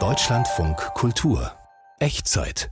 [0.00, 1.52] Deutschlandfunk Kultur
[1.98, 2.70] Echtzeit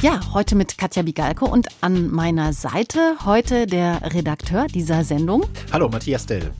[0.00, 5.44] ja, heute mit Katja Bigalko und an meiner Seite heute der Redakteur dieser Sendung.
[5.72, 6.52] Hallo, Matthias Dell.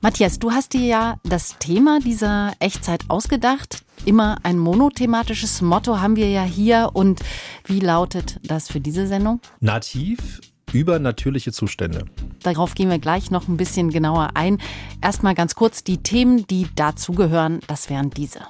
[0.00, 3.84] Matthias, du hast dir ja das Thema dieser Echtzeit ausgedacht.
[4.06, 6.90] Immer ein monothematisches Motto haben wir ja hier.
[6.94, 7.20] Und
[7.66, 9.40] wie lautet das für diese Sendung?
[9.60, 10.40] Nativ
[10.72, 12.04] übernatürliche Zustände.
[12.42, 14.58] Darauf gehen wir gleich noch ein bisschen genauer ein.
[15.02, 17.60] Erstmal ganz kurz die Themen, die dazugehören.
[17.66, 18.40] Das wären diese.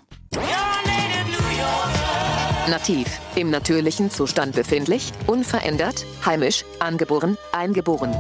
[2.69, 8.15] Nativ, im natürlichen Zustand befindlich, unverändert, heimisch, angeboren, eingeboren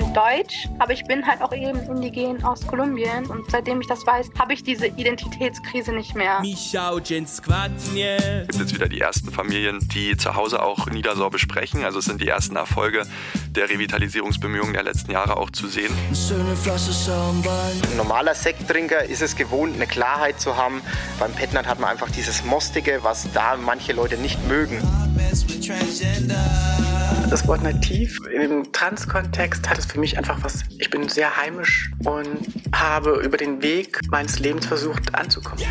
[0.00, 3.26] bin deutsch, aber ich bin halt auch eben indigen aus Kolumbien.
[3.26, 6.40] Und seitdem ich das weiß, habe ich diese Identitätskrise nicht mehr.
[8.40, 11.84] Es gibt jetzt wieder die ersten Familien, die zu Hause auch Niedersorbisch sprechen.
[11.84, 13.06] Also es sind die ersten Erfolge
[13.50, 15.92] der Revitalisierungsbemühungen der letzten Jahre auch zu sehen.
[17.90, 20.80] Ein normaler Sekttrinker ist es gewohnt, eine Klarheit zu haben.
[21.18, 24.80] Beim Petnat hat man einfach dieses Mostige, was da manche Leute nicht mögen.
[27.30, 30.64] Das Wort nativ im Trans-Kontext hat es für mich einfach was.
[30.80, 32.40] Ich bin sehr heimisch und
[32.74, 35.64] habe über den Weg meines Lebens versucht anzukommen.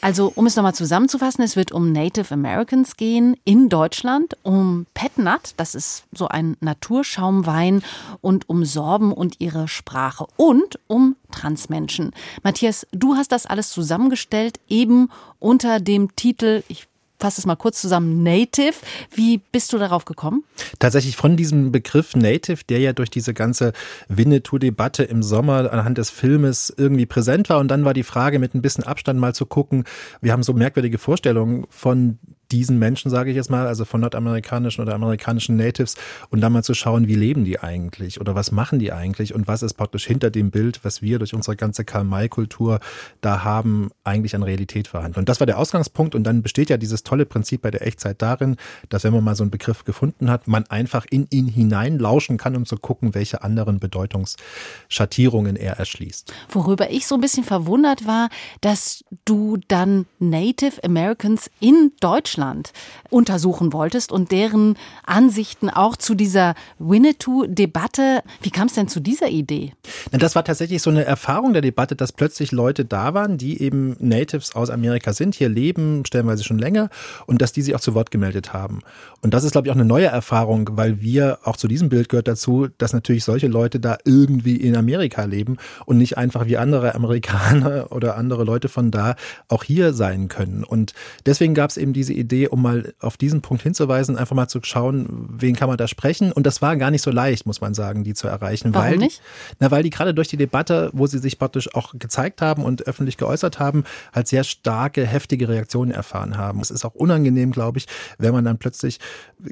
[0.00, 5.52] Also, um es nochmal zusammenzufassen, es wird um Native Americans gehen in Deutschland, um Petnat,
[5.58, 7.82] das ist so ein Naturschaumwein,
[8.22, 12.12] und um Sorben und ihre Sprache und um Transmenschen.
[12.42, 16.86] Matthias, du hast das alles zusammengestellt, eben unter dem Titel, ich
[17.20, 18.74] fasse es mal kurz zusammen, Native.
[19.14, 20.44] Wie bist du darauf gekommen?
[20.78, 23.72] Tatsächlich von diesem Begriff Native, der ja durch diese ganze
[24.08, 27.58] Winnetou-Debatte im Sommer anhand des Filmes irgendwie präsent war.
[27.58, 29.84] Und dann war die Frage, mit ein bisschen Abstand mal zu gucken.
[30.20, 32.18] Wir haben so merkwürdige Vorstellungen von
[32.52, 35.96] diesen Menschen, sage ich jetzt mal, also von nordamerikanischen oder amerikanischen Natives
[36.30, 39.46] und dann mal zu schauen, wie leben die eigentlich oder was machen die eigentlich und
[39.46, 42.80] was ist praktisch hinter dem Bild, was wir durch unsere ganze Karl-May-Kultur
[43.20, 45.20] da haben, eigentlich an Realität vorhanden.
[45.20, 48.20] Und das war der Ausgangspunkt und dann besteht ja dieses tolle Prinzip bei der Echtzeit
[48.20, 48.56] darin,
[48.88, 52.56] dass wenn man mal so einen Begriff gefunden hat, man einfach in ihn hineinlauschen kann,
[52.56, 56.32] um zu gucken, welche anderen Bedeutungsschattierungen er erschließt.
[56.48, 58.28] Worüber ich so ein bisschen verwundert war,
[58.60, 62.72] dass du dann Native Americans in Deutschland Deutschland
[63.10, 68.22] untersuchen wolltest und deren Ansichten auch zu dieser Winnetou-Debatte.
[68.40, 69.72] Wie kam es denn zu dieser Idee?
[70.12, 73.96] Das war tatsächlich so eine Erfahrung der Debatte, dass plötzlich Leute da waren, die eben
[73.98, 76.88] Natives aus Amerika sind, hier leben, stellenweise schon länger,
[77.26, 78.80] und dass die sich auch zu Wort gemeldet haben.
[79.22, 82.08] Und das ist, glaube ich, auch eine neue Erfahrung, weil wir auch zu diesem Bild
[82.08, 86.56] gehört dazu, dass natürlich solche Leute da irgendwie in Amerika leben und nicht einfach wie
[86.56, 89.16] andere Amerikaner oder andere Leute von da
[89.48, 90.62] auch hier sein können.
[90.62, 90.94] Und
[91.26, 94.48] deswegen gab es eben diese Idee, Idee, um mal auf diesen Punkt hinzuweisen, einfach mal
[94.48, 96.30] zu schauen, wen kann man da sprechen.
[96.30, 98.72] Und das war gar nicht so leicht, muss man sagen, die zu erreichen.
[98.72, 99.20] Warum weil, nicht?
[99.58, 102.86] Na, weil die gerade durch die Debatte, wo sie sich praktisch auch gezeigt haben und
[102.86, 106.60] öffentlich geäußert haben, halt sehr starke, heftige Reaktionen erfahren haben.
[106.60, 107.86] Es ist auch unangenehm, glaube ich,
[108.18, 109.00] wenn man dann plötzlich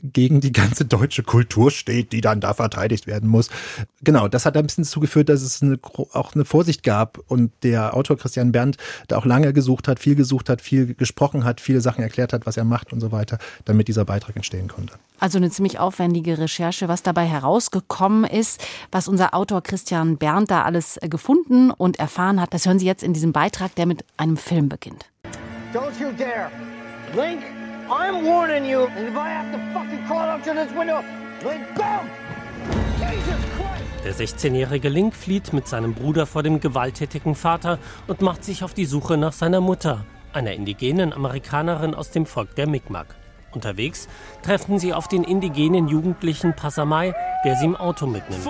[0.03, 3.49] gegen die ganze deutsche Kultur steht, die dann da verteidigt werden muss.
[4.03, 5.79] Genau, das hat ein bisschen dazu geführt, dass es eine,
[6.13, 8.77] auch eine Vorsicht gab und der Autor Christian Berndt
[9.09, 12.47] da auch lange gesucht hat, viel gesucht hat, viel gesprochen hat, viele Sachen erklärt hat,
[12.47, 14.95] was er macht und so weiter, damit dieser Beitrag entstehen konnte.
[15.21, 20.63] Also eine ziemlich aufwendige Recherche, was dabei herausgekommen ist, was unser Autor Christian Berndt da
[20.63, 24.05] alles äh, gefunden und erfahren hat, das hören Sie jetzt in diesem Beitrag, der mit
[24.17, 25.07] einem Film beginnt.
[25.73, 26.51] Don't you dare!
[27.15, 27.43] Link,
[27.89, 31.03] I'm warning you, and if I have to fucking crawl up to this window,
[31.45, 31.85] Link, go!
[34.05, 38.73] Der 16-jährige Link flieht mit seinem Bruder vor dem gewalttätigen Vater und macht sich auf
[38.73, 40.05] die Suche nach seiner Mutter
[40.39, 43.07] einer indigenen Amerikanerin aus dem Volk der Mi'kmaq.
[43.53, 44.09] Unterwegs
[44.43, 47.13] treffen sie auf den indigenen Jugendlichen Passamai,
[47.45, 48.47] der sie im Auto mitnimmt.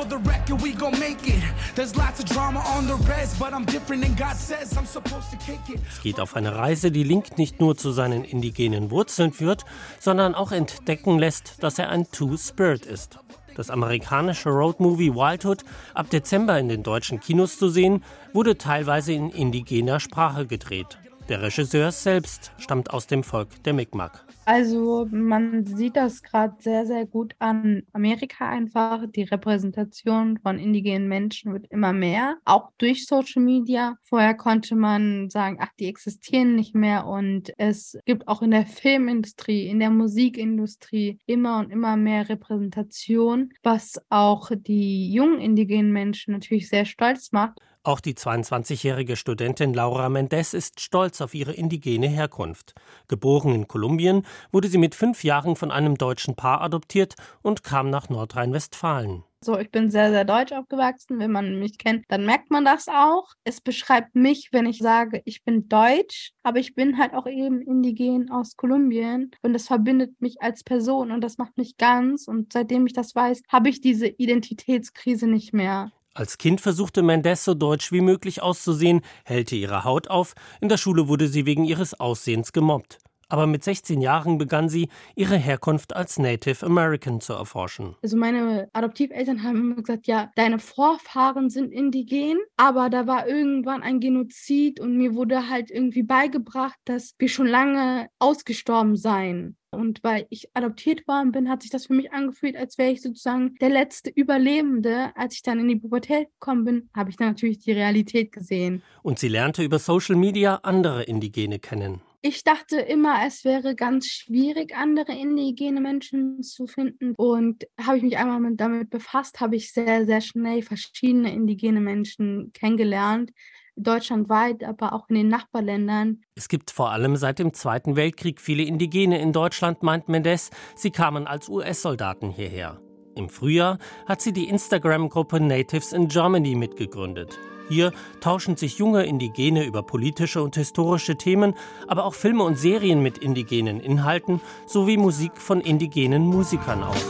[5.88, 9.64] Es geht auf eine Reise, die Link nicht nur zu seinen indigenen Wurzeln führt,
[9.98, 13.18] sondern auch entdecken lässt, dass er ein Two-Spirit ist.
[13.54, 19.30] Das amerikanische Roadmovie Wildhood, ab Dezember in den deutschen Kinos zu sehen, wurde teilweise in
[19.30, 20.98] indigener Sprache gedreht.
[21.28, 24.24] Der Regisseur selbst stammt aus dem Volk der Mi'kmaq.
[24.46, 29.04] Also man sieht das gerade sehr, sehr gut an Amerika einfach.
[29.14, 33.98] Die Repräsentation von indigenen Menschen wird immer mehr, auch durch Social Media.
[34.00, 37.06] Vorher konnte man sagen, ach, die existieren nicht mehr.
[37.06, 43.50] Und es gibt auch in der Filmindustrie, in der Musikindustrie immer und immer mehr Repräsentation,
[43.62, 47.60] was auch die jungen indigenen Menschen natürlich sehr stolz macht.
[47.88, 52.74] Auch die 22-jährige Studentin Laura Mendes ist stolz auf ihre indigene Herkunft.
[53.08, 57.88] Geboren in Kolumbien, wurde sie mit fünf Jahren von einem deutschen Paar adoptiert und kam
[57.88, 59.24] nach Nordrhein-Westfalen.
[59.42, 61.18] So, ich bin sehr, sehr deutsch aufgewachsen.
[61.18, 63.32] Wenn man mich kennt, dann merkt man das auch.
[63.44, 67.62] Es beschreibt mich, wenn ich sage, ich bin deutsch, aber ich bin halt auch eben
[67.62, 69.30] indigen aus Kolumbien.
[69.40, 72.28] Und das verbindet mich als Person und das macht mich ganz.
[72.28, 75.90] Und seitdem ich das weiß, habe ich diese Identitätskrise nicht mehr.
[76.18, 80.34] Als Kind versuchte Mendes so deutsch wie möglich auszusehen, hellte ihre Haut auf.
[80.60, 84.88] In der Schule wurde sie wegen ihres Aussehens gemobbt aber mit 16 Jahren begann sie,
[85.14, 87.96] ihre Herkunft als Native American zu erforschen.
[88.02, 93.82] Also meine Adoptiveltern haben immer gesagt, ja, deine Vorfahren sind indigen, aber da war irgendwann
[93.82, 99.56] ein Genozid und mir wurde halt irgendwie beigebracht, dass wir schon lange ausgestorben seien.
[99.70, 103.02] Und weil ich adoptiert worden bin, hat sich das für mich angefühlt, als wäre ich
[103.02, 105.12] sozusagen der letzte Überlebende.
[105.14, 108.82] Als ich dann in die Pubertät gekommen bin, habe ich dann natürlich die Realität gesehen.
[109.02, 112.00] Und sie lernte über Social Media andere Indigene kennen.
[112.20, 117.14] Ich dachte immer, es wäre ganz schwierig, andere indigene Menschen zu finden.
[117.16, 121.80] Und habe ich mich einmal mit, damit befasst, habe ich sehr, sehr schnell verschiedene indigene
[121.80, 123.30] Menschen kennengelernt.
[123.76, 126.22] Deutschlandweit, aber auch in den Nachbarländern.
[126.34, 130.50] Es gibt vor allem seit dem Zweiten Weltkrieg viele Indigene in Deutschland, meint Mendes.
[130.74, 132.80] Sie kamen als US-Soldaten hierher.
[133.14, 137.38] Im Frühjahr hat sie die Instagram-Gruppe Natives in Germany mitgegründet.
[137.68, 141.54] Hier tauschen sich junge Indigene über politische und historische Themen,
[141.86, 147.04] aber auch Filme und Serien mit indigenen Inhalten sowie Musik von indigenen Musikern aus.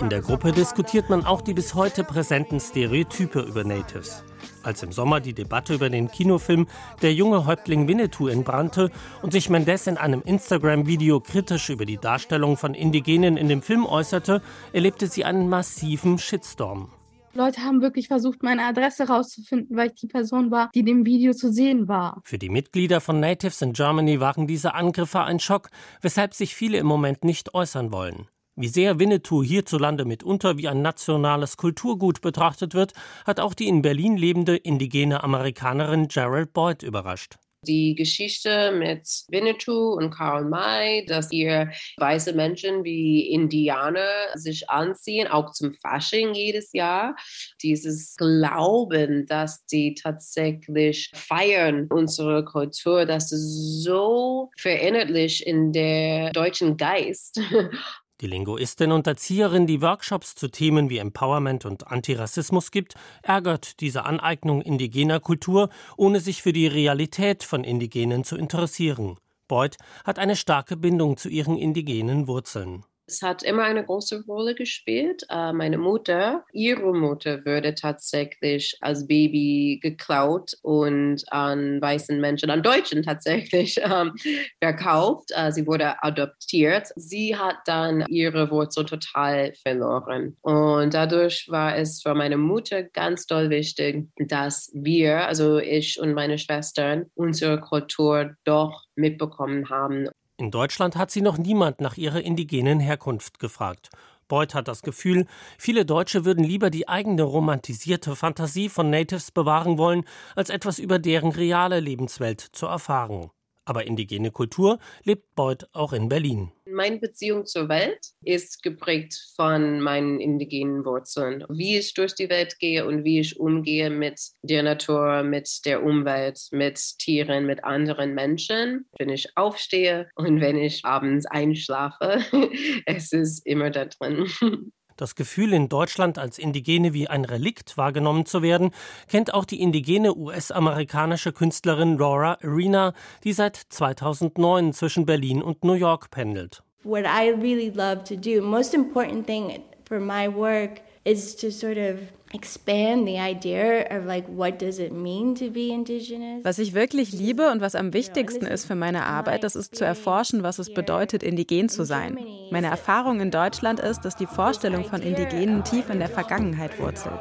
[0.00, 4.24] In der Gruppe diskutiert man auch die bis heute präsenten Stereotype über Natives.
[4.64, 6.66] Als im Sommer die Debatte über den Kinofilm
[7.02, 8.90] Der junge Häuptling Winnetou entbrannte
[9.22, 13.86] und sich Mendes in einem Instagram-Video kritisch über die Darstellung von Indigenen in dem Film
[13.86, 16.90] äußerte, erlebte sie einen massiven Shitstorm.
[17.36, 21.32] Leute haben wirklich versucht, meine Adresse rauszufinden, weil ich die Person war, die dem Video
[21.32, 22.20] zu sehen war.
[22.22, 25.70] Für die Mitglieder von Natives in Germany waren diese Angriffe ein Schock,
[26.00, 28.28] weshalb sich viele im Moment nicht äußern wollen.
[28.56, 32.92] Wie sehr Winnetou hierzulande mitunter wie ein nationales Kulturgut betrachtet wird,
[33.26, 37.34] hat auch die in Berlin lebende indigene Amerikanerin Gerald Boyd überrascht.
[37.66, 45.26] Die Geschichte mit Winnetou und Karl May, dass hier weiße Menschen wie Indianer sich anziehen,
[45.26, 47.16] auch zum Fasching jedes Jahr.
[47.62, 56.76] Dieses Glauben, dass sie tatsächlich feiern unsere Kultur, das ist so verinnerlicht in der deutschen
[56.76, 57.40] Geist.
[58.20, 64.04] Die Linguistin und Erzieherin, die Workshops zu Themen wie Empowerment und Antirassismus gibt, ärgert diese
[64.04, 69.16] Aneignung indigener Kultur, ohne sich für die Realität von Indigenen zu interessieren.
[69.48, 72.84] Beuth hat eine starke Bindung zu ihren indigenen Wurzeln.
[73.06, 75.24] Es hat immer eine große Rolle gespielt.
[75.28, 82.62] Äh, meine Mutter, ihre Mutter wurde tatsächlich als Baby geklaut und an weißen Menschen, an
[82.62, 84.14] Deutschen tatsächlich ähm,
[84.62, 85.30] verkauft.
[85.34, 86.88] Äh, sie wurde adoptiert.
[86.96, 90.36] Sie hat dann ihre Wurzel total verloren.
[90.40, 96.14] Und dadurch war es für meine Mutter ganz doll wichtig, dass wir, also ich und
[96.14, 100.08] meine Schwestern, unsere Kultur doch mitbekommen haben.
[100.36, 103.90] In Deutschland hat sie noch niemand nach ihrer indigenen Herkunft gefragt.
[104.26, 105.26] Beuth hat das Gefühl,
[105.58, 110.04] viele Deutsche würden lieber die eigene romantisierte Fantasie von Natives bewahren wollen,
[110.34, 113.30] als etwas über deren reale Lebenswelt zu erfahren.
[113.64, 116.52] Aber indigene Kultur lebt Beuth auch in Berlin.
[116.66, 121.44] Meine Beziehung zur Welt ist geprägt von meinen indigenen Wurzeln.
[121.48, 125.82] Wie ich durch die Welt gehe und wie ich umgehe mit der Natur, mit der
[125.82, 128.86] Umwelt, mit Tieren, mit anderen Menschen.
[128.98, 132.24] Wenn ich aufstehe und wenn ich abends einschlafe,
[132.86, 134.26] es ist immer da drin.
[134.96, 138.70] Das Gefühl, in Deutschland als Indigene wie ein Relikt wahrgenommen zu werden,
[139.08, 142.92] kennt auch die indigene US-amerikanische Künstlerin Laura Arena,
[143.24, 146.62] die seit 2009 zwischen Berlin und New York pendelt.
[146.84, 151.76] What I really love to do, most important thing for my work is to sort
[151.76, 152.00] of
[152.32, 156.44] expand the idea of like what does it mean to be indigenous.
[156.44, 159.84] Was ich wirklich liebe und was am wichtigsten ist für meine Arbeit, das ist zu
[159.84, 162.18] erforschen, was es bedeutet, indigen zu sein.
[162.50, 167.20] Meine Erfahrung in Deutschland ist, dass die Vorstellung von Indigenen tief in der Vergangenheit wurzelt.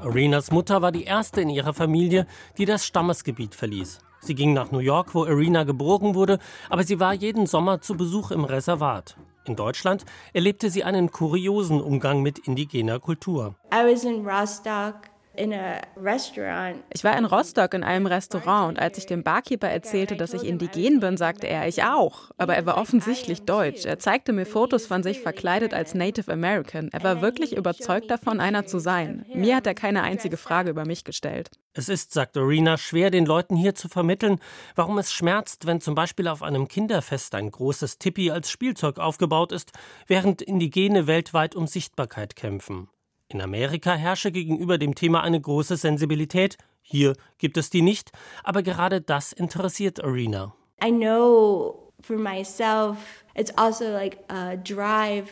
[0.00, 2.26] Arenas Mutter war die erste in ihrer Familie,
[2.58, 3.98] die das Stammesgebiet verließ.
[4.20, 7.96] Sie ging nach New York, wo Arena geboren wurde, aber sie war jeden Sommer zu
[7.96, 9.16] Besuch im Reservat.
[9.50, 13.56] In Deutschland erlebte sie einen kuriosen Umgang mit indigener Kultur.
[13.74, 19.22] I was in Rostock Ich war in Rostock in einem Restaurant und als ich dem
[19.22, 22.30] Barkeeper erzählte, dass ich indigen bin, sagte er, ich auch.
[22.36, 23.84] Aber er war offensichtlich deutsch.
[23.84, 26.88] Er zeigte mir Fotos von sich verkleidet als Native American.
[26.92, 29.24] Er war wirklich überzeugt davon, einer zu sein.
[29.32, 31.50] Mir hat er keine einzige Frage über mich gestellt.
[31.72, 34.40] Es ist, sagt Arena, schwer den Leuten hier zu vermitteln,
[34.74, 39.52] warum es schmerzt, wenn zum Beispiel auf einem Kinderfest ein großes Tippi als Spielzeug aufgebaut
[39.52, 39.70] ist,
[40.08, 42.88] während Indigene weltweit um Sichtbarkeit kämpfen.
[43.32, 46.56] In Amerika herrsche gegenüber dem Thema eine große Sensibilität.
[46.82, 48.10] Hier gibt es die nicht,
[48.42, 50.52] aber gerade das interessiert Arena.
[50.80, 51.92] Also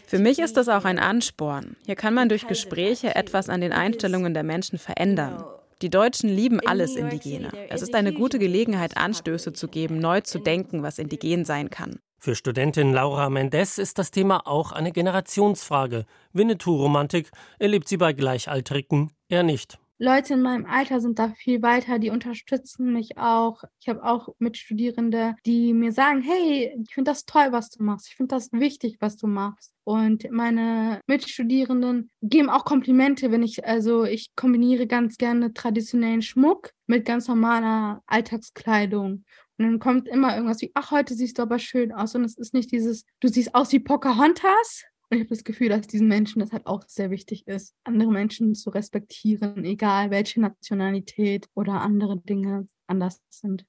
[0.07, 1.77] Für mich ist das auch ein Ansporn.
[1.87, 5.43] Hier kann man durch Gespräche etwas an den Einstellungen der Menschen verändern.
[5.83, 7.51] Die Deutschen lieben alles Indigene.
[7.69, 11.99] Es ist eine gute Gelegenheit, Anstöße zu geben, neu zu denken, was indigen sein kann.
[12.21, 16.05] Für Studentin Laura Mendes ist das Thema auch eine Generationsfrage.
[16.33, 19.79] Winnetou-Romantik erlebt sie bei Gleichaltrigen eher nicht.
[20.01, 23.63] Leute in meinem Alter sind da viel weiter, die unterstützen mich auch.
[23.81, 28.09] Ich habe auch Mitstudierende, die mir sagen, hey, ich finde das toll, was du machst.
[28.09, 29.73] Ich finde das wichtig, was du machst.
[29.83, 36.73] Und meine Mitstudierenden geben auch Komplimente, wenn ich, also ich kombiniere ganz gerne traditionellen Schmuck
[36.87, 39.25] mit ganz normaler Alltagskleidung.
[39.59, 42.15] Und dann kommt immer irgendwas wie, ach, heute siehst du aber schön aus.
[42.15, 44.85] Und es ist nicht dieses, du siehst aus wie Pocahontas.
[45.11, 48.13] Und ich habe das Gefühl, dass diesen Menschen das halt auch sehr wichtig ist, andere
[48.13, 53.65] Menschen zu respektieren, egal welche Nationalität oder andere Dinge anders sind.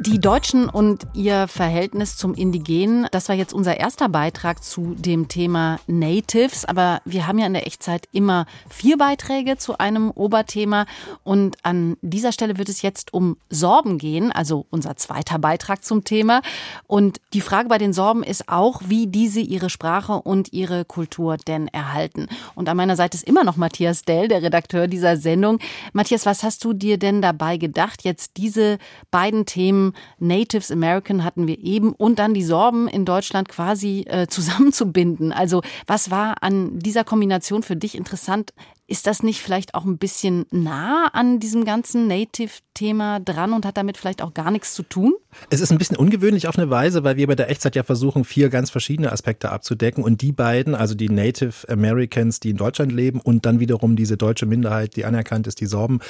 [0.00, 5.26] Die Deutschen und ihr Verhältnis zum Indigenen, das war jetzt unser erster Beitrag zu dem
[5.26, 6.64] Thema Natives.
[6.64, 10.86] Aber wir haben ja in der Echtzeit immer vier Beiträge zu einem Oberthema.
[11.24, 16.04] Und an dieser Stelle wird es jetzt um Sorben gehen, also unser zweiter Beitrag zum
[16.04, 16.42] Thema.
[16.86, 21.38] Und die Frage bei den Sorben ist auch, wie diese ihre Sprache und ihre Kultur
[21.38, 22.28] denn erhalten.
[22.54, 25.58] Und an meiner Seite ist immer noch Matthias Dell, der Redakteur dieser Sendung.
[25.92, 28.78] Matthias, was hast du dir denn dabei gedacht, jetzt diese
[29.10, 29.87] beiden Themen
[30.18, 35.32] Natives American hatten wir eben und dann die Sorben in Deutschland quasi äh, zusammenzubinden.
[35.32, 38.52] Also was war an dieser Kombination für dich interessant?
[38.90, 43.76] Ist das nicht vielleicht auch ein bisschen nah an diesem ganzen Native-Thema dran und hat
[43.76, 45.12] damit vielleicht auch gar nichts zu tun?
[45.50, 48.24] Es ist ein bisschen ungewöhnlich auf eine Weise, weil wir bei der Echtzeit ja versuchen,
[48.24, 52.90] vier ganz verschiedene Aspekte abzudecken und die beiden, also die Native Americans, die in Deutschland
[52.90, 56.00] leben und dann wiederum diese deutsche Minderheit, die anerkannt ist, die Sorben,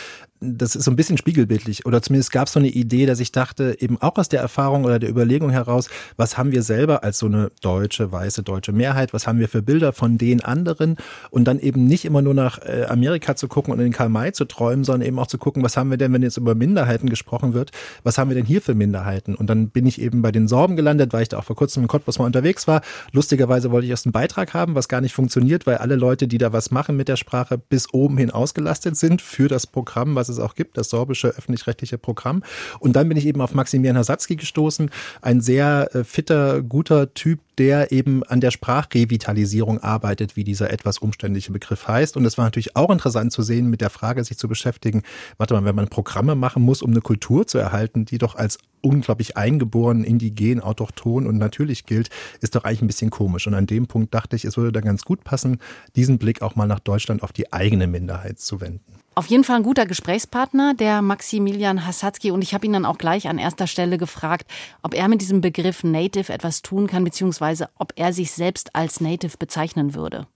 [0.40, 3.33] das ist so ein bisschen spiegelbildlich oder zumindest gab es so eine Idee, dass ich
[3.33, 7.18] dachte, eben auch aus der Erfahrung oder der Überlegung heraus, was haben wir selber als
[7.18, 10.97] so eine deutsche, weiße deutsche Mehrheit, was haben wir für Bilder von den anderen
[11.30, 14.33] und dann eben nicht immer nur nach äh, Amerika zu gucken und in Karl May
[14.33, 17.09] zu träumen, sondern eben auch zu gucken, was haben wir denn, wenn jetzt über Minderheiten
[17.09, 19.35] gesprochen wird, was haben wir denn hier für Minderheiten?
[19.35, 21.83] Und dann bin ich eben bei den Sorben gelandet, weil ich da auch vor kurzem
[21.83, 22.83] in Cottbus mal unterwegs war.
[23.12, 26.38] Lustigerweise wollte ich erst einen Beitrag haben, was gar nicht funktioniert, weil alle Leute, die
[26.38, 30.27] da was machen mit der Sprache, bis oben hin ausgelastet sind für das Programm, was
[30.28, 32.42] es auch gibt, das sorbische öffentlich-rechtliche Programm.
[32.80, 34.90] Und dann bin ich eben auf Maximilian Hasatzky gestoßen,
[35.23, 40.99] ein sehr äh, fitter, guter Typ, der eben an der Sprachrevitalisierung arbeitet, wie dieser etwas
[40.99, 42.16] umständliche Begriff heißt.
[42.16, 45.02] Und es war natürlich auch interessant zu sehen, mit der Frage sich zu beschäftigen,
[45.37, 48.58] warte mal, wenn man Programme machen muss, um eine Kultur zu erhalten, die doch als
[48.80, 53.47] unglaublich eingeboren, indigen, autochton und natürlich gilt, ist doch eigentlich ein bisschen komisch.
[53.47, 55.58] Und an dem Punkt dachte ich, es würde da ganz gut passen,
[55.97, 58.99] diesen Blick auch mal nach Deutschland auf die eigene Minderheit zu wenden.
[59.18, 62.30] Auf jeden Fall ein guter Gesprächspartner, der Maximilian Hasatzky.
[62.30, 64.48] Und ich habe ihn dann auch gleich an erster Stelle gefragt,
[64.80, 69.00] ob er mit diesem Begriff Native etwas tun kann, beziehungsweise ob er sich selbst als
[69.00, 70.28] Native bezeichnen würde.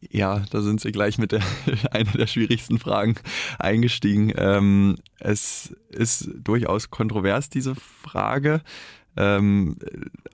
[0.00, 1.42] Ja, da sind Sie gleich mit der,
[1.92, 3.14] einer der schwierigsten Fragen
[3.60, 4.32] eingestiegen.
[4.36, 8.62] Ähm, es ist durchaus kontrovers, diese Frage.
[9.16, 9.76] Ähm,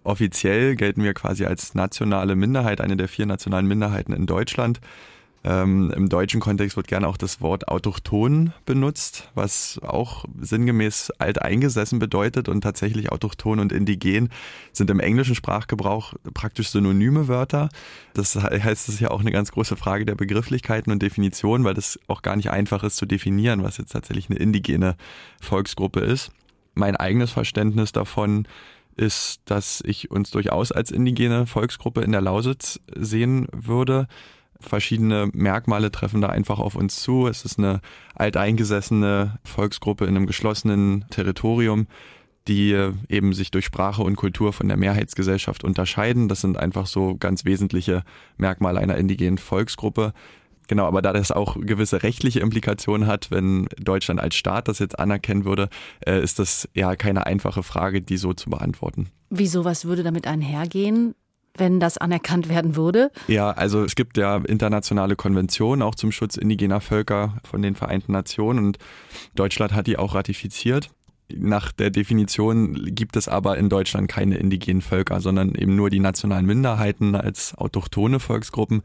[0.05, 4.81] offiziell gelten wir quasi als nationale Minderheit, eine der vier nationalen Minderheiten in Deutschland.
[5.43, 11.99] Ähm, Im deutschen Kontext wird gerne auch das Wort autochton benutzt, was auch sinngemäß alteingesessen
[11.99, 14.29] bedeutet und tatsächlich autochton und indigen
[14.73, 17.71] sind im englischen Sprachgebrauch praktisch synonyme Wörter.
[18.13, 21.75] Das heißt, es ist ja auch eine ganz große Frage der Begrifflichkeiten und Definition, weil
[21.75, 24.97] das auch gar nicht einfach ist zu definieren, was jetzt tatsächlich eine indigene
[25.41, 26.33] Volksgruppe ist.
[26.75, 28.47] Mein eigenes Verständnis davon
[28.95, 34.07] ist, dass ich uns durchaus als indigene Volksgruppe in der Lausitz sehen würde
[34.61, 37.27] verschiedene Merkmale treffen da einfach auf uns zu.
[37.27, 37.81] Es ist eine
[38.15, 41.87] alteingesessene Volksgruppe in einem geschlossenen Territorium,
[42.49, 42.77] die
[43.09, 46.29] eben sich durch Sprache und Kultur von der Mehrheitsgesellschaft unterscheiden.
[46.29, 48.03] Das sind einfach so ganz wesentliche
[48.37, 50.13] Merkmale einer indigenen Volksgruppe.
[50.71, 55.01] Genau, aber da das auch gewisse rechtliche Implikationen hat, wenn Deutschland als Staat das jetzt
[55.01, 55.69] anerkennen würde,
[56.07, 59.09] äh, ist das ja keine einfache Frage, die so zu beantworten.
[59.31, 61.17] Wieso, was würde damit einhergehen?
[61.57, 63.11] Wenn das anerkannt werden würde?
[63.29, 68.13] Ja, also es gibt ja internationale Konventionen auch zum Schutz indigener Völker von den Vereinten
[68.13, 68.79] Nationen und
[69.35, 70.91] Deutschland hat die auch ratifiziert.
[71.33, 76.01] Nach der Definition gibt es aber in Deutschland keine indigenen Völker, sondern eben nur die
[76.01, 78.83] nationalen Minderheiten als autochtone Volksgruppen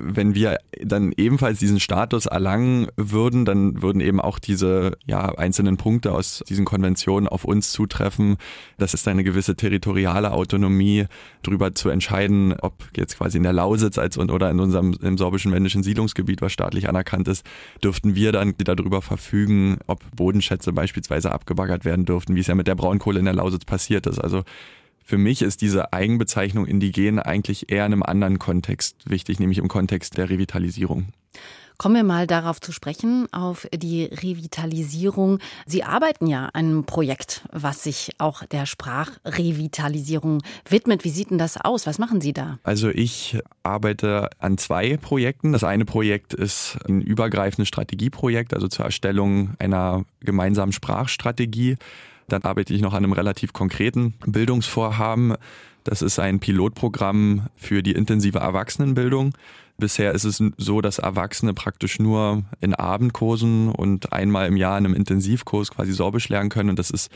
[0.00, 5.76] wenn wir dann ebenfalls diesen Status erlangen würden, dann würden eben auch diese ja, einzelnen
[5.76, 8.36] Punkte aus diesen Konventionen auf uns zutreffen.
[8.78, 11.06] Das ist eine gewisse territoriale Autonomie,
[11.42, 15.50] darüber zu entscheiden, ob jetzt quasi in der Lausitz als oder in unserem im sorbischen
[15.50, 17.44] männlichen Siedlungsgebiet, was staatlich anerkannt ist,
[17.82, 22.68] dürften wir dann darüber verfügen, ob Bodenschätze beispielsweise abgebaggert werden dürften, wie es ja mit
[22.68, 24.20] der Braunkohle in der Lausitz passiert ist.
[24.20, 24.44] Also
[25.08, 29.66] für mich ist diese Eigenbezeichnung indigen eigentlich eher in einem anderen Kontext wichtig, nämlich im
[29.66, 31.06] Kontext der Revitalisierung.
[31.78, 35.38] Kommen wir mal darauf zu sprechen, auf die Revitalisierung.
[35.64, 41.04] Sie arbeiten ja an einem Projekt, was sich auch der Sprachrevitalisierung widmet.
[41.04, 41.86] Wie sieht denn das aus?
[41.86, 42.58] Was machen Sie da?
[42.62, 45.52] Also ich arbeite an zwei Projekten.
[45.52, 51.76] Das eine Projekt ist ein übergreifendes Strategieprojekt, also zur Erstellung einer gemeinsamen Sprachstrategie
[52.28, 55.34] dann arbeite ich noch an einem relativ konkreten Bildungsvorhaben.
[55.84, 59.34] Das ist ein Pilotprogramm für die intensive Erwachsenenbildung.
[59.78, 64.84] Bisher ist es so, dass Erwachsene praktisch nur in Abendkursen und einmal im Jahr in
[64.84, 66.70] einem Intensivkurs quasi Sorbisch lernen können.
[66.70, 67.10] Und das ist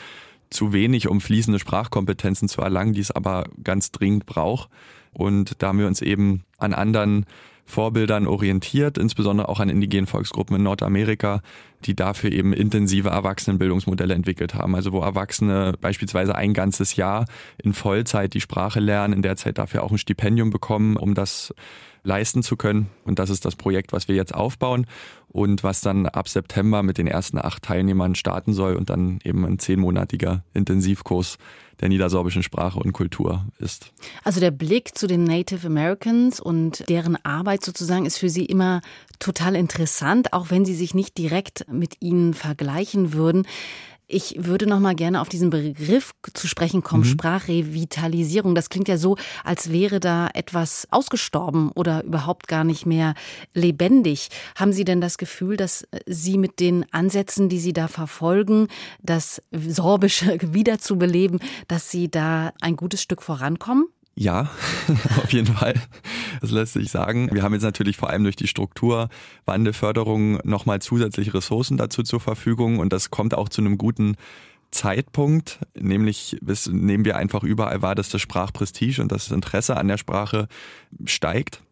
[0.49, 4.69] zu wenig, um fließende Sprachkompetenzen zu erlangen, die es aber ganz dringend braucht.
[5.13, 7.27] Und da haben wir uns eben an anderen
[7.65, 11.41] Vorbildern orientiert, insbesondere auch an indigenen Volksgruppen in Nordamerika,
[11.85, 14.75] die dafür eben intensive Erwachsenenbildungsmodelle entwickelt haben.
[14.75, 17.27] Also wo Erwachsene beispielsweise ein ganzes Jahr
[17.63, 21.55] in Vollzeit die Sprache lernen, in der Zeit dafür auch ein Stipendium bekommen, um das
[22.05, 22.89] leisten zu können.
[23.05, 24.87] Und das ist das Projekt, was wir jetzt aufbauen
[25.33, 29.45] und was dann ab September mit den ersten acht Teilnehmern starten soll und dann eben
[29.45, 31.39] ein zehnmonatiger Intensivkurs
[31.81, 33.93] der niedersorbischen Sprache und Kultur ist.
[34.23, 38.83] Also der Blick zu den Native Americans und deren Arbeit sozusagen ist für Sie immer
[39.19, 43.47] total interessant, auch wenn Sie sich nicht direkt mit ihnen vergleichen würden.
[44.07, 47.09] Ich würde noch mal gerne auf diesen Begriff zu sprechen kommen, mhm.
[47.09, 48.55] Sprachrevitalisierung.
[48.55, 53.15] Das klingt ja so, als wäre da etwas ausgestorben oder überhaupt gar nicht mehr
[53.55, 54.29] lebendig.
[54.57, 58.69] Haben Sie denn das Gefühl, dass Sie mit den Ansätzen, die Sie da verfolgen,
[59.01, 63.87] das Sorbische wiederzubeleben, dass Sie da ein gutes Stück vorankommen?
[64.15, 64.51] Ja,
[65.23, 65.75] auf jeden Fall.
[66.41, 67.31] Das lässt sich sagen.
[67.33, 72.79] Wir haben jetzt natürlich vor allem durch die Strukturwandelförderung nochmal zusätzliche Ressourcen dazu zur Verfügung
[72.79, 74.17] und das kommt auch zu einem guten
[74.71, 79.89] Zeitpunkt, nämlich bis, nehmen wir einfach überall wahr, dass das Sprachprestige und das Interesse an
[79.89, 80.49] der Sprache
[81.05, 81.63] steigt.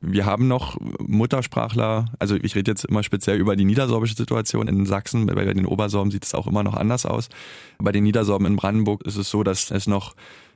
[0.00, 4.84] Wir haben noch Muttersprachler, also ich rede jetzt immer speziell über die niedersorbische Situation in
[4.84, 7.28] Sachsen, bei den Obersorben sieht es auch immer noch anders aus.
[7.78, 10.14] Bei den Niedersorben in Brandenburg ist es so, dass es noch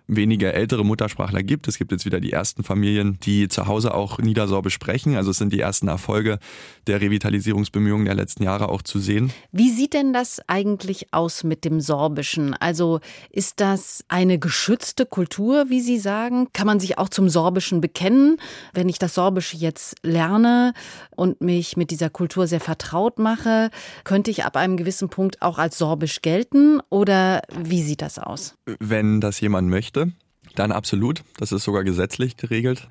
[0.08, 1.68] weniger ältere Muttersprachler gibt.
[1.68, 5.16] Es gibt jetzt wieder die ersten Familien, die zu Hause auch Niedersorbisch sprechen.
[5.16, 6.38] Also es sind die ersten Erfolge
[6.86, 9.32] der Revitalisierungsbemühungen der letzten Jahre auch zu sehen.
[9.52, 12.54] Wie sieht denn das eigentlich aus mit dem Sorbischen?
[12.54, 16.48] Also ist das eine geschützte Kultur, wie Sie sagen?
[16.52, 18.36] Kann man sich auch zum Sorbischen bekennen?
[18.72, 20.72] Wenn ich das Sorbische jetzt lerne
[21.14, 23.70] und mich mit dieser Kultur sehr vertraut mache,
[24.04, 26.80] könnte ich ab einem gewissen Punkt auch als Sorbisch gelten?
[26.90, 28.54] Oder wie sieht das aus?
[28.78, 30.12] Wenn das jemand möchte, möchte,
[30.54, 31.22] dann absolut.
[31.38, 32.88] Das ist sogar gesetzlich geregelt.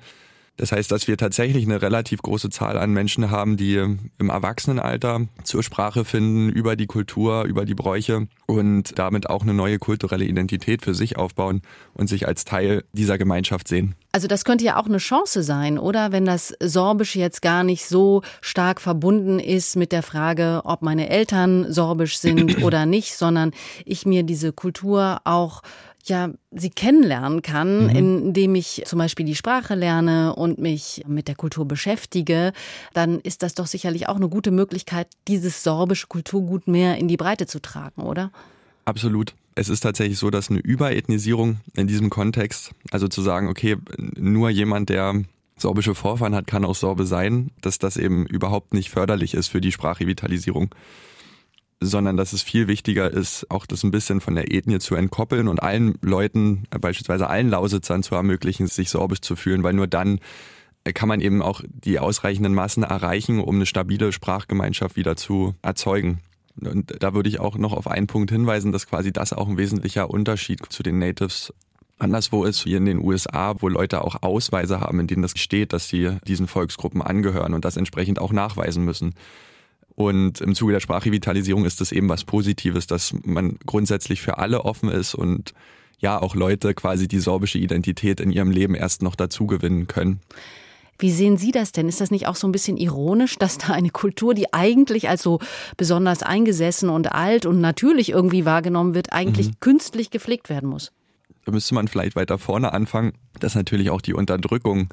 [0.58, 5.26] Das heißt, dass wir tatsächlich eine relativ große Zahl an Menschen haben, die im Erwachsenenalter
[5.44, 10.24] zur Sprache finden, über die Kultur, über die Bräuche und damit auch eine neue kulturelle
[10.24, 11.60] Identität für sich aufbauen
[11.92, 13.96] und sich als Teil dieser Gemeinschaft sehen.
[14.12, 16.10] Also das könnte ja auch eine Chance sein, oder?
[16.10, 21.10] Wenn das Sorbische jetzt gar nicht so stark verbunden ist mit der Frage, ob meine
[21.10, 23.50] Eltern sorbisch sind oder nicht, sondern
[23.84, 25.60] ich mir diese Kultur auch
[26.08, 27.90] ja sie kennenlernen kann, mhm.
[27.90, 32.52] indem ich zum Beispiel die Sprache lerne und mich mit der Kultur beschäftige,
[32.94, 37.16] dann ist das doch sicherlich auch eine gute Möglichkeit, dieses sorbische Kulturgut mehr in die
[37.16, 38.30] Breite zu tragen, oder?
[38.84, 39.34] Absolut.
[39.54, 44.50] Es ist tatsächlich so, dass eine Überethnisierung in diesem Kontext, also zu sagen, okay, nur
[44.50, 45.22] jemand, der
[45.56, 49.62] sorbische Vorfahren hat, kann auch Sorbe sein, dass das eben überhaupt nicht förderlich ist für
[49.62, 50.74] die Sprachrevitalisierung
[51.80, 55.48] sondern dass es viel wichtiger ist, auch das ein bisschen von der Ethnie zu entkoppeln
[55.48, 60.20] und allen Leuten, beispielsweise allen Lausitzern zu ermöglichen, sich sorbisch zu fühlen, weil nur dann
[60.94, 66.20] kann man eben auch die ausreichenden Massen erreichen, um eine stabile Sprachgemeinschaft wieder zu erzeugen.
[66.60, 69.58] Und da würde ich auch noch auf einen Punkt hinweisen, dass quasi das auch ein
[69.58, 71.52] wesentlicher Unterschied zu den Natives
[71.98, 75.72] anderswo ist, wie in den USA, wo Leute auch Ausweise haben, in denen das steht,
[75.72, 79.14] dass sie diesen Volksgruppen angehören und das entsprechend auch nachweisen müssen.
[79.96, 84.64] Und im Zuge der Sprachrevitalisierung ist das eben was Positives, dass man grundsätzlich für alle
[84.64, 85.54] offen ist und
[85.98, 90.20] ja auch Leute quasi die sorbische Identität in ihrem Leben erst noch dazu gewinnen können.
[90.98, 91.88] Wie sehen Sie das denn?
[91.88, 95.22] Ist das nicht auch so ein bisschen ironisch, dass da eine Kultur, die eigentlich als
[95.22, 95.40] so
[95.76, 99.60] besonders eingesessen und alt und natürlich irgendwie wahrgenommen wird, eigentlich mhm.
[99.60, 100.92] künstlich gepflegt werden muss?
[101.44, 104.88] Da müsste man vielleicht weiter vorne anfangen, dass natürlich auch die Unterdrückung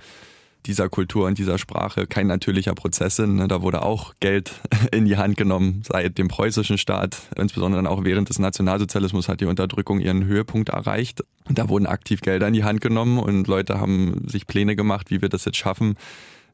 [0.66, 3.36] dieser Kultur und dieser Sprache kein natürlicher Prozess sind.
[3.36, 3.48] Ne?
[3.48, 4.54] Da wurde auch Geld
[4.92, 7.18] in die Hand genommen seit dem preußischen Staat.
[7.36, 11.24] Insbesondere dann auch während des Nationalsozialismus hat die Unterdrückung ihren Höhepunkt erreicht.
[11.50, 15.22] Da wurden aktiv Gelder in die Hand genommen und Leute haben sich Pläne gemacht, wie
[15.22, 15.96] wir das jetzt schaffen,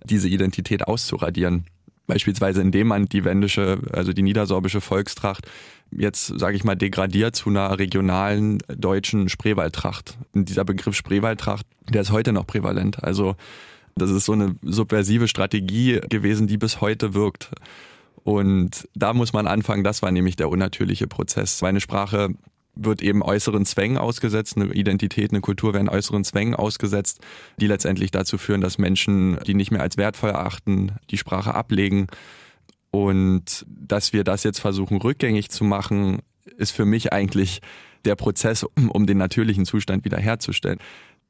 [0.03, 1.65] diese Identität auszuradieren.
[2.07, 5.45] Beispielsweise indem man die wendische, also die niedersorbische Volkstracht
[5.91, 10.17] jetzt, sage ich mal, degradiert zu einer regionalen deutschen Spreewaldtracht.
[10.33, 13.03] Und dieser Begriff Spreewaldtracht, der ist heute noch prävalent.
[13.03, 13.35] Also
[13.95, 17.51] das ist so eine subversive Strategie gewesen, die bis heute wirkt.
[18.23, 21.61] Und da muss man anfangen, das war nämlich der unnatürliche Prozess.
[21.61, 22.29] Meine Sprache
[22.75, 27.19] wird eben äußeren Zwängen ausgesetzt, eine Identität, eine Kultur werden äußeren Zwängen ausgesetzt,
[27.57, 32.07] die letztendlich dazu führen, dass Menschen die nicht mehr als wertvoll erachten, die Sprache ablegen.
[32.91, 36.21] Und dass wir das jetzt versuchen rückgängig zu machen,
[36.57, 37.61] ist für mich eigentlich
[38.05, 40.79] der Prozess, um den natürlichen Zustand wiederherzustellen.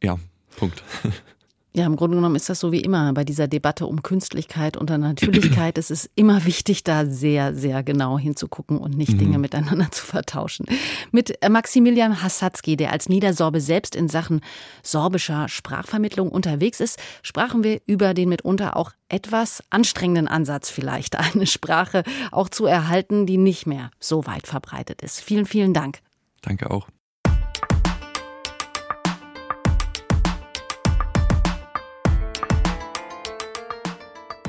[0.02, 0.18] Ja,
[0.56, 0.84] Punkt.
[1.76, 4.90] Ja, im Grunde genommen ist das so wie immer bei dieser Debatte um Künstlichkeit und
[4.90, 5.78] Natürlichkeit.
[5.78, 9.18] es ist immer wichtig, da sehr, sehr genau hinzugucken und nicht mhm.
[9.20, 10.66] Dinge miteinander zu vertauschen.
[11.12, 14.42] Mit äh, Maximilian Hassatzky, der als Niedersorbe selbst in Sachen
[14.82, 21.46] sorbischer Sprachvermittlung unterwegs ist, sprachen wir über den mitunter auch etwas anstrengenden Ansatz vielleicht, eine
[21.46, 25.22] Sprache auch zu erhalten, die nicht mehr so weit verbreitet ist.
[25.22, 26.00] Vielen, vielen Dank.
[26.42, 26.88] Danke auch.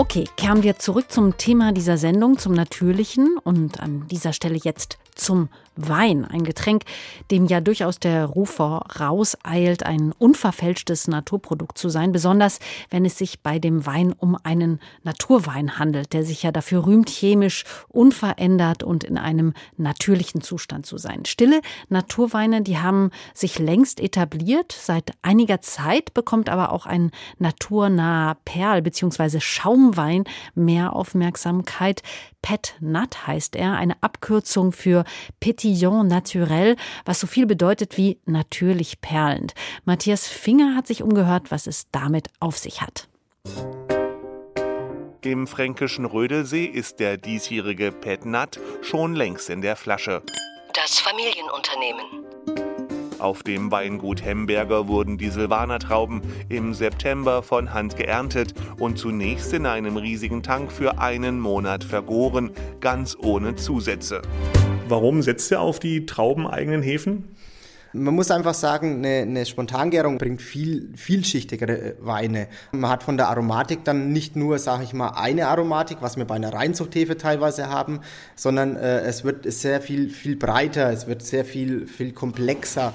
[0.01, 4.99] Okay, kehren wir zurück zum Thema dieser Sendung, zum Natürlichen und an dieser Stelle jetzt
[5.15, 5.51] zum
[5.89, 6.85] Wein, ein Getränk,
[7.31, 12.59] dem ja durchaus der Ruf vorauseilt, ein unverfälschtes Naturprodukt zu sein, besonders
[12.91, 17.09] wenn es sich bei dem Wein um einen Naturwein handelt, der sich ja dafür rühmt,
[17.09, 21.25] chemisch unverändert und in einem natürlichen Zustand zu sein.
[21.25, 24.73] Stille Naturweine, die haben sich längst etabliert.
[24.73, 29.41] Seit einiger Zeit bekommt aber auch ein naturnaher Perl bzw.
[29.41, 32.03] Schaumwein mehr Aufmerksamkeit.
[32.43, 35.05] Pet Nat heißt er, eine Abkürzung für
[35.41, 39.55] Petillon Naturel, was so viel bedeutet wie natürlich perlend.
[39.85, 43.09] Matthias Finger hat sich umgehört, was es damit auf sich hat.
[45.23, 50.23] Im fränkischen Rödelsee ist der diesjährige Pet Nat schon längst in der Flasche.
[50.73, 52.30] Das Familienunternehmen.
[53.21, 59.67] Auf dem Weingut Hemberger wurden die Silvanertrauben im September von Hand geerntet und zunächst in
[59.67, 64.23] einem riesigen Tank für einen Monat vergoren, ganz ohne Zusätze.
[64.89, 67.37] Warum setzt ihr auf die traubeneigenen Hefen?
[67.93, 72.47] Man muss einfach sagen, eine, eine Spontangärung bringt viel vielschichtigere Weine.
[72.71, 76.25] Man hat von der Aromatik dann nicht nur, sage ich mal, eine Aromatik, was wir
[76.25, 78.01] bei einer Reinzuchthefe teilweise haben,
[78.37, 82.95] sondern äh, es wird sehr viel, viel breiter, es wird sehr viel, viel komplexer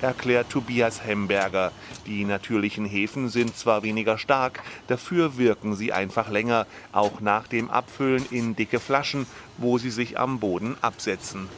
[0.00, 1.72] erklärt Tobias Hemberger.
[2.06, 7.70] Die natürlichen Hefen sind zwar weniger stark, dafür wirken sie einfach länger, auch nach dem
[7.70, 11.48] Abfüllen in dicke Flaschen, wo sie sich am Boden absetzen.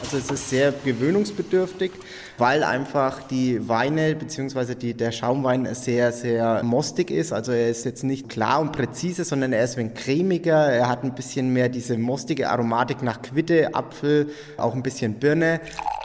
[0.00, 1.90] Also es ist sehr gewöhnungsbedürftig,
[2.38, 4.92] weil einfach die Weine bzw.
[4.94, 7.32] der Schaumwein sehr, sehr mostig ist.
[7.32, 10.72] Also er ist jetzt nicht klar und präzise, sondern er ist ein cremiger.
[10.72, 15.60] Er hat ein bisschen mehr diese mostige Aromatik nach Quitte, Apfel, auch ein bisschen Birne.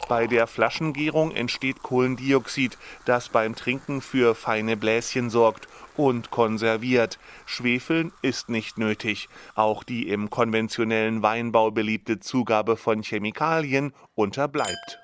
[0.10, 7.20] Bei der Flaschengärung entsteht Kohlendioxid, das beim Trinken für feine Bläschen sorgt und konserviert.
[7.46, 9.30] Schwefeln ist nicht nötig.
[9.56, 15.00] Auch die im konventionellen Weinbau beliebte Zugabe von Chemikalien unterbleibt.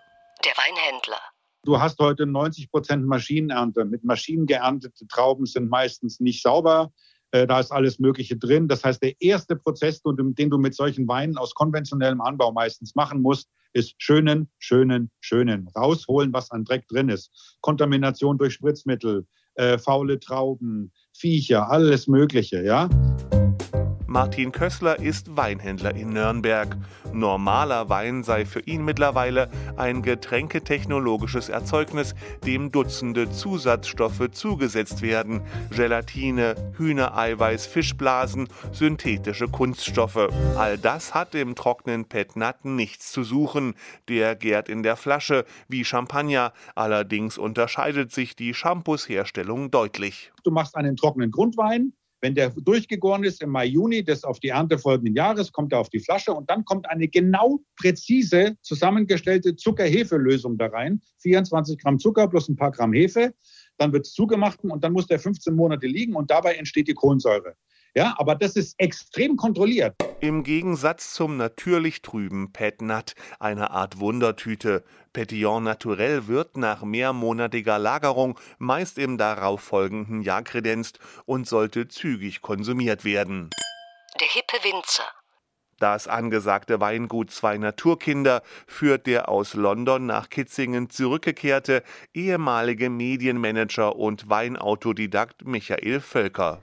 [0.45, 1.19] Der Weinhändler.
[1.63, 3.86] Du hast heute 90 Prozent Maschinenernte.
[3.86, 6.91] Mit Maschinen geerntete Trauben sind meistens nicht sauber.
[7.32, 8.67] Äh, da ist alles Mögliche drin.
[8.67, 13.21] Das heißt, der erste Prozess, den du mit solchen Weinen aus konventionellem Anbau meistens machen
[13.21, 15.67] musst, ist schönen, schönen, schönen.
[15.75, 17.58] Rausholen, was an Dreck drin ist.
[17.62, 19.23] Kontamination durch Spritzmittel, äh,
[19.78, 22.89] faule Trauben, Viecher, alles Mögliche, ja.
[24.10, 26.76] Martin Kössler ist Weinhändler in Nürnberg.
[27.13, 35.41] Normaler Wein sei für ihn mittlerweile ein getränketechnologisches Erzeugnis, dem Dutzende Zusatzstoffe zugesetzt werden.
[35.69, 40.30] Gelatine, Hühnereiweiß, Fischblasen, synthetische Kunststoffe.
[40.58, 43.76] All das hat im trockenen Petnat nichts zu suchen.
[44.08, 46.54] Der gärt in der Flasche wie Champagner.
[46.74, 50.32] Allerdings unterscheidet sich die Shampoos-Herstellung deutlich.
[50.43, 54.49] Du machst einen trockenen Grundwein, Wenn der durchgegoren ist im Mai, Juni des auf die
[54.49, 59.55] Ernte folgenden Jahres, kommt er auf die Flasche und dann kommt eine genau präzise zusammengestellte
[59.55, 61.01] Zucker-Hefe-Lösung da rein.
[61.19, 63.34] 24 Gramm Zucker plus ein paar Gramm Hefe.
[63.77, 66.93] Dann wird es zugemacht und dann muss der 15 Monate liegen und dabei entsteht die
[66.93, 67.55] Kohlensäure.
[68.00, 69.94] Ja, aber das ist extrem kontrolliert.
[70.22, 74.86] Im Gegensatz zum natürlich trüben Pet Nut, eine Art Wundertüte.
[75.12, 83.04] Petillon Naturel wird nach mehrmonatiger Lagerung meist im darauffolgenden Jahr kredenzt und sollte zügig konsumiert
[83.04, 83.50] werden.
[84.22, 85.04] Der hippe Winzer.
[85.78, 91.84] Das angesagte Weingut Zwei Naturkinder führt der aus London nach Kitzingen zurückgekehrte
[92.14, 96.62] ehemalige Medienmanager und Weinautodidakt Michael Völker.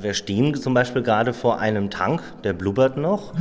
[0.00, 3.32] Wir stehen zum Beispiel gerade vor einem Tank, der blubbert noch.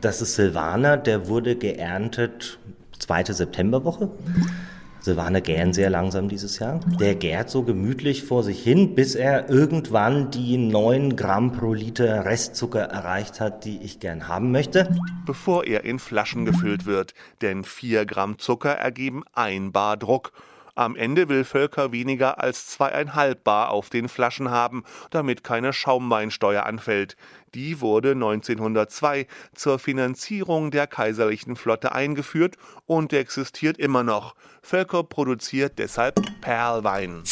[0.00, 2.58] Das ist Silvaner, der wurde geerntet
[2.98, 4.10] zweite Septemberwoche.
[5.00, 6.80] Silvaner gären sehr langsam dieses Jahr.
[6.98, 12.24] Der gärt so gemütlich vor sich hin, bis er irgendwann die 9 Gramm pro Liter
[12.24, 14.88] Restzucker erreicht hat, die ich gern haben möchte.
[15.26, 20.32] Bevor er in Flaschen gefüllt wird, denn 4 Gramm Zucker ergeben ein Bar Druck.
[20.76, 26.66] Am Ende will Völker weniger als zweieinhalb Bar auf den Flaschen haben, damit keine Schaumweinsteuer
[26.66, 27.16] anfällt.
[27.54, 32.56] Die wurde 1902 zur Finanzierung der kaiserlichen Flotte eingeführt
[32.86, 34.34] und existiert immer noch.
[34.62, 37.22] Völker produziert deshalb Perlwein.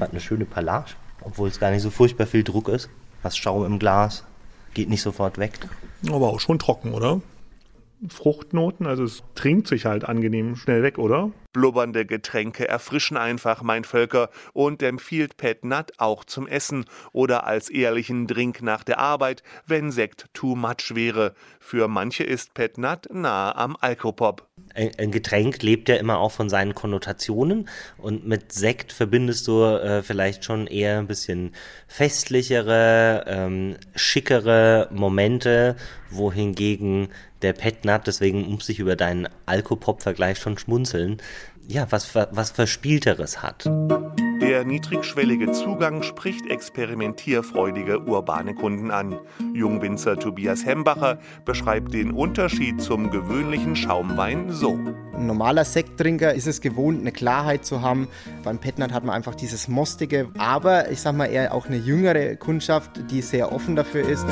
[0.00, 2.88] Hat eine schöne Palage, obwohl es gar nicht so furchtbar viel Druck ist.
[3.22, 4.24] Was Schaum im Glas,
[4.72, 5.52] geht nicht sofort weg.
[6.08, 7.20] Aber auch schon trocken, oder?
[8.08, 11.30] Fruchtnoten, also es trinkt sich halt angenehm schnell weg, oder?
[11.52, 17.68] Blubbernde Getränke erfrischen einfach, mein Völker, und empfiehlt Pet Nut auch zum Essen oder als
[17.68, 21.34] ehrlichen Drink nach der Arbeit, wenn Sekt too much wäre.
[21.60, 24.48] Für manche ist Pet Nut nahe am Alkopop.
[24.74, 30.02] Ein Getränk lebt ja immer auch von seinen Konnotationen und mit Sekt verbindest du äh,
[30.02, 31.54] vielleicht schon eher ein bisschen
[31.86, 35.76] festlichere, ähm, schickere Momente,
[36.10, 37.08] wohingegen
[37.42, 41.18] der Petnat, deswegen muss ich über deinen Alkopop-Vergleich schon schmunzeln,
[41.68, 43.70] ja, was, was Verspielteres hat.
[44.42, 49.20] Der niedrigschwellige Zugang spricht experimentierfreudige urbane Kunden an.
[49.54, 54.78] Jungwinzer Tobias Hembacher beschreibt den Unterschied zum gewöhnlichen Schaumwein so.
[55.14, 58.08] Ein normaler Sekttrinker ist es gewohnt, eine Klarheit zu haben.
[58.42, 62.34] Beim Petnat hat man einfach dieses Mostige, aber ich sag mal eher auch eine jüngere
[62.34, 64.26] Kundschaft, die sehr offen dafür ist.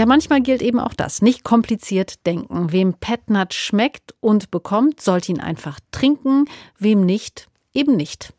[0.00, 1.20] Ja, manchmal gilt eben auch das.
[1.20, 2.72] Nicht kompliziert denken.
[2.72, 6.46] Wem Petnat schmeckt und bekommt, sollte ihn einfach trinken.
[6.78, 8.32] Wem nicht, eben nicht.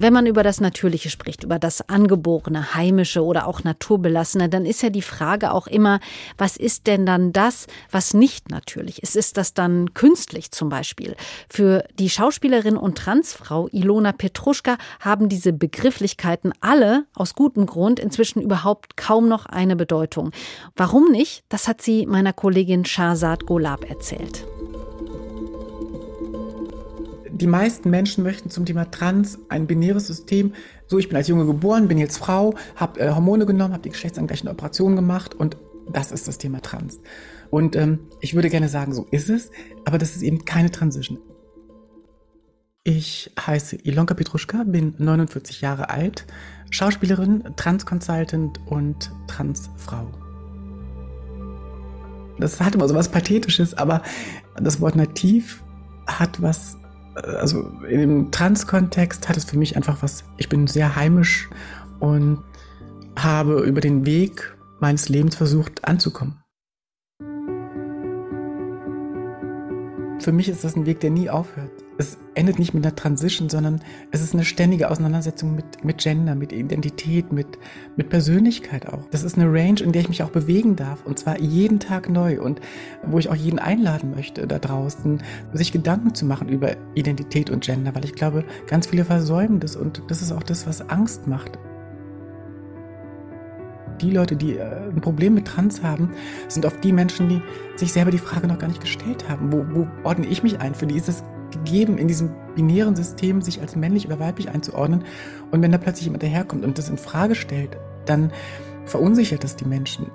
[0.00, 4.82] Wenn man über das Natürliche spricht, über das Angeborene, Heimische oder auch Naturbelassene, dann ist
[4.82, 5.98] ja die Frage auch immer,
[6.36, 9.16] was ist denn dann das, was nicht natürlich ist?
[9.16, 11.16] Ist das dann künstlich zum Beispiel?
[11.48, 18.40] Für die Schauspielerin und Transfrau Ilona Petruschka haben diese Begrifflichkeiten alle aus gutem Grund inzwischen
[18.40, 20.30] überhaupt kaum noch eine Bedeutung.
[20.76, 21.42] Warum nicht?
[21.48, 24.46] Das hat sie meiner Kollegin Shahzad Golab erzählt
[27.40, 30.54] die meisten Menschen möchten zum Thema Trans ein binäres System.
[30.86, 33.90] So, ich bin als Junge geboren, bin jetzt Frau, habe äh, Hormone genommen, habe die
[33.90, 35.56] geschlechtsangleichende Operation gemacht und
[35.92, 37.00] das ist das Thema Trans.
[37.50, 39.50] Und ähm, ich würde gerne sagen, so ist es,
[39.84, 41.18] aber das ist eben keine Transition.
[42.84, 46.26] Ich heiße Ilonka Petruschka, bin 49 Jahre alt,
[46.70, 50.08] Schauspielerin, Trans-Consultant und Transfrau.
[52.38, 54.02] Das hat immer so was Pathetisches, aber
[54.56, 55.62] das Wort nativ
[56.06, 56.77] hat was
[57.24, 61.48] also in dem Trans-Kontext hat es für mich einfach was, ich bin sehr heimisch
[62.00, 62.42] und
[63.16, 66.42] habe über den Weg meines Lebens versucht anzukommen.
[70.20, 71.87] Für mich ist das ein Weg, der nie aufhört.
[71.98, 73.80] Es endet nicht mit einer Transition, sondern
[74.12, 77.58] es ist eine ständige Auseinandersetzung mit, mit Gender, mit Identität, mit,
[77.96, 79.04] mit Persönlichkeit auch.
[79.10, 82.08] Das ist eine Range, in der ich mich auch bewegen darf und zwar jeden Tag
[82.08, 82.60] neu und
[83.04, 85.20] wo ich auch jeden einladen möchte, da draußen
[85.52, 89.74] sich Gedanken zu machen über Identität und Gender, weil ich glaube, ganz viele versäumen das
[89.74, 91.58] und das ist auch das, was Angst macht
[94.00, 96.12] die Leute, die äh, ein Problem mit Trans haben,
[96.46, 97.42] sind oft die Menschen, die
[97.76, 99.52] sich selber die Frage noch gar nicht gestellt haben.
[99.52, 100.74] Wo, wo ordne ich mich ein?
[100.74, 105.04] Für die ist es gegeben, in diesem binären System sich als männlich oder weiblich einzuordnen.
[105.50, 108.32] Und wenn da plötzlich jemand daherkommt und das in Frage stellt, dann
[108.84, 110.10] verunsichert das die Menschen.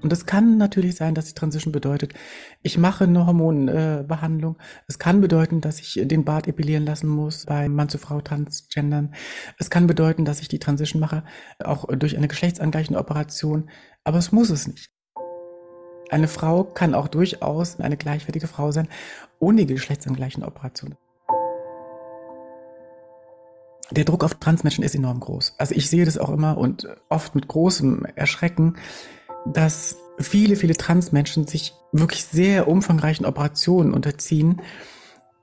[0.00, 2.14] Und es kann natürlich sein, dass die Transition bedeutet,
[2.62, 4.56] ich mache eine Hormonbehandlung.
[4.86, 9.14] es kann bedeuten, dass ich den Bart epilieren lassen muss bei Mann zu Frau Transgendern.
[9.58, 11.24] Es kann bedeuten, dass ich die Transition mache,
[11.64, 13.70] auch durch eine geschlechtsangleichende Operation.
[14.04, 14.90] Aber es muss es nicht.
[16.10, 18.88] Eine Frau kann auch durchaus eine gleichwertige Frau sein,
[19.40, 20.96] ohne die geschlechtsangleichende Operation.
[23.90, 25.54] Der Druck auf Transmenschen ist enorm groß.
[25.56, 28.76] Also ich sehe das auch immer und oft mit großem Erschrecken,
[29.46, 34.60] dass viele, viele Transmenschen sich wirklich sehr umfangreichen Operationen unterziehen,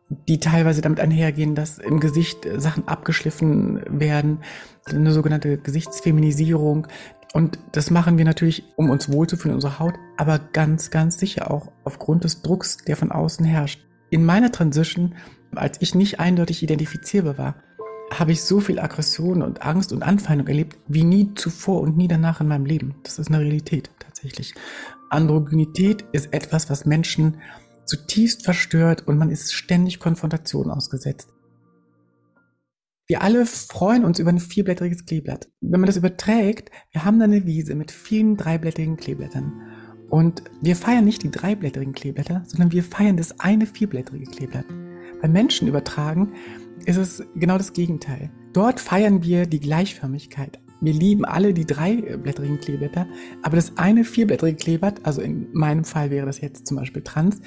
[0.09, 4.43] die teilweise damit einhergehen, dass im Gesicht Sachen abgeschliffen werden,
[4.85, 6.87] eine sogenannte Gesichtsfeminisierung.
[7.33, 11.51] Und das machen wir natürlich, um uns wohlzufühlen in unserer Haut, aber ganz, ganz sicher
[11.51, 13.85] auch aufgrund des Drucks, der von außen herrscht.
[14.09, 15.15] In meiner Transition,
[15.53, 17.55] als ich nicht eindeutig identifizierbar war,
[18.11, 22.07] habe ich so viel Aggression und Angst und Anfeindung erlebt wie nie zuvor und nie
[22.07, 22.95] danach in meinem Leben.
[23.03, 24.53] Das ist eine Realität tatsächlich.
[25.09, 27.37] Androgynität ist etwas, was Menschen
[27.85, 31.29] zutiefst verstört und man ist ständig Konfrontation ausgesetzt.
[33.07, 35.47] Wir alle freuen uns über ein vierblättriges Kleeblatt.
[35.61, 39.53] Wenn man das überträgt, wir haben da eine Wiese mit vielen dreiblättrigen Kleeblättern.
[40.09, 44.65] Und wir feiern nicht die dreiblättrigen Kleeblätter, sondern wir feiern das eine vierblättrige Kleeblatt.
[45.21, 46.33] Bei Menschen übertragen
[46.85, 48.31] ist es genau das Gegenteil.
[48.53, 50.59] Dort feiern wir die Gleichförmigkeit.
[50.81, 53.07] Wir lieben alle die dreiblättrigen Kleeblätter,
[53.43, 57.39] aber das eine vierblättrige Kleeblatt, also in meinem Fall wäre das jetzt zum Beispiel trans,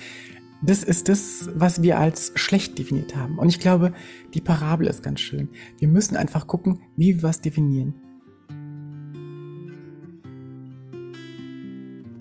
[0.63, 3.39] das ist das, was wir als schlecht definiert haben.
[3.39, 3.93] Und ich glaube,
[4.35, 5.49] die Parabel ist ganz schön.
[5.79, 7.95] Wir müssen einfach gucken, wie wir was definieren.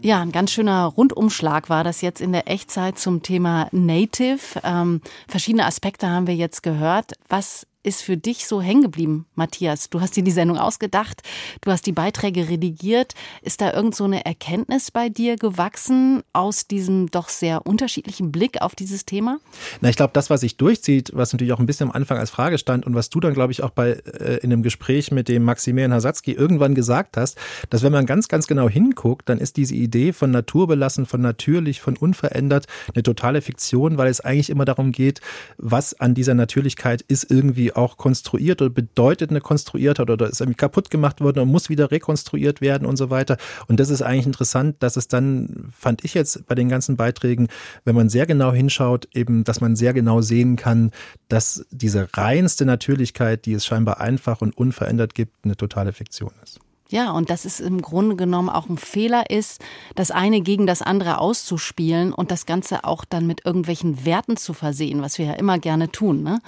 [0.04, 4.62] Ja, ein ganz schöner Rundumschlag war das jetzt in der Echtzeit zum Thema Native.
[4.64, 7.14] Ähm, verschiedene Aspekte haben wir jetzt gehört.
[7.28, 9.90] Was ist für dich so hängen geblieben, Matthias?
[9.90, 11.22] Du hast dir die Sendung ausgedacht,
[11.62, 13.14] du hast die Beiträge redigiert.
[13.42, 18.62] Ist da irgend so eine Erkenntnis bei dir gewachsen aus diesem doch sehr unterschiedlichen Blick
[18.62, 19.40] auf dieses Thema?
[19.80, 22.30] Na, ich glaube, das, was sich durchzieht, was natürlich auch ein bisschen am Anfang als
[22.30, 25.30] Frage stand und was du dann, glaube ich, auch bei äh, in einem Gespräch mit
[25.30, 27.38] dem Maximilian Hasatzky irgendwann gesagt hast,
[27.70, 31.80] dass wenn man ganz, ganz genau hinguckt, dann ist diese Idee von naturbelassen, von natürlich,
[31.80, 35.22] von unverändert eine totale Fiktion, weil es eigentlich immer darum geht,
[35.58, 40.42] was an dieser Natürlichkeit ist irgendwie auch konstruiert oder bedeutet eine konstruiert hat oder ist
[40.42, 43.38] irgendwie kaputt gemacht worden und muss wieder rekonstruiert werden und so weiter.
[43.68, 47.48] Und das ist eigentlich interessant, dass es dann, fand ich jetzt bei den ganzen Beiträgen,
[47.86, 50.92] wenn man sehr genau hinschaut, eben, dass man sehr genau sehen kann,
[51.30, 56.60] dass diese reinste Natürlichkeit, die es scheinbar einfach und unverändert gibt, eine totale Fiktion ist.
[56.90, 59.62] Ja, und dass es im Grunde genommen auch ein Fehler ist,
[59.96, 64.54] das eine gegen das andere auszuspielen und das Ganze auch dann mit irgendwelchen Werten zu
[64.54, 66.24] versehen, was wir ja immer gerne tun.
[66.24, 66.40] Ne?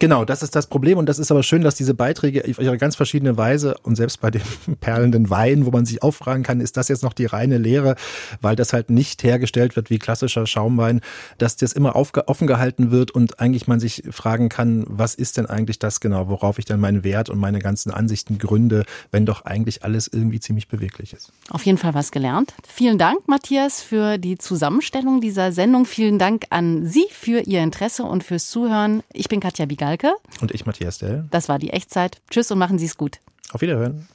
[0.00, 2.78] Genau, das ist das Problem und das ist aber schön, dass diese Beiträge auf ihre
[2.78, 4.42] ganz verschiedene Weise und selbst bei dem
[4.80, 7.96] perlenden Wein, wo man sich auffragen kann, ist das jetzt noch die reine Lehre,
[8.40, 11.00] weil das halt nicht hergestellt wird wie klassischer Schaumwein,
[11.38, 15.46] dass das immer offen gehalten wird und eigentlich man sich fragen kann, was ist denn
[15.46, 19.44] eigentlich das genau, worauf ich dann meinen Wert und meine ganzen Ansichten gründe, wenn doch
[19.46, 21.32] eigentlich alles irgendwie ziemlich beweglich ist.
[21.50, 22.54] Auf jeden Fall was gelernt.
[22.68, 25.86] Vielen Dank, Matthias, für die Zusammenstellung dieser Sendung.
[25.86, 29.02] Vielen Dank an Sie für Ihr Interesse und fürs Zuhören.
[29.12, 29.87] Ich bin Katja Bieger.
[29.88, 30.14] Galke.
[30.42, 31.24] Und ich, Matthias Dell.
[31.30, 32.20] Das war die Echtzeit.
[32.30, 33.20] Tschüss und machen Sie es gut.
[33.52, 34.06] Auf Wiederhören.